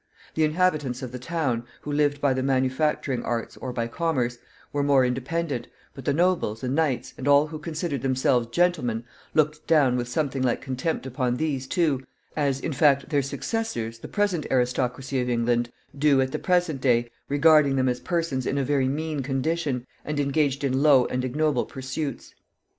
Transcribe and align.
The 0.33 0.43
inhabitants 0.43 1.03
of 1.03 1.11
the 1.11 1.19
towns, 1.19 1.63
who 1.81 1.91
lived 1.91 2.19
by 2.19 2.33
the 2.33 2.41
manufacturing 2.41 3.21
arts 3.21 3.55
or 3.57 3.71
by 3.71 3.87
commerce, 3.87 4.39
were 4.73 4.81
more 4.81 5.05
independent, 5.05 5.67
but 5.93 6.05
the 6.05 6.11
nobles, 6.11 6.63
and 6.63 6.73
knights, 6.73 7.13
and 7.19 7.27
all 7.27 7.45
who 7.45 7.59
considered 7.59 8.01
themselves 8.01 8.47
gentlemen 8.47 9.03
looked 9.35 9.67
down 9.67 9.97
with 9.97 10.07
something 10.07 10.41
like 10.41 10.59
contempt 10.59 11.05
upon 11.05 11.37
these 11.37 11.67
too, 11.67 12.01
as, 12.35 12.59
in 12.59 12.73
fact, 12.73 13.09
their 13.11 13.21
successors, 13.21 13.99
the 13.99 14.07
present 14.07 14.47
aristocracy 14.49 15.21
of 15.21 15.29
England, 15.29 15.71
do 15.95 16.19
at 16.19 16.31
the 16.31 16.39
present 16.39 16.81
day, 16.81 17.07
regarding 17.29 17.75
them 17.75 17.87
as 17.87 17.99
persons 17.99 18.47
in 18.47 18.57
a 18.57 18.63
very 18.65 18.87
mean 18.87 19.21
condition, 19.21 19.85
and 20.03 20.19
engaged 20.19 20.63
in 20.63 20.81
low 20.81 21.05
and 21.05 21.23
ignoble 21.23 21.63
pursuits. 21.67 22.33